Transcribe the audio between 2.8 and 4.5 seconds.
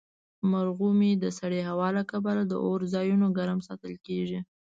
ځایونه ګرم ساتل کیږي.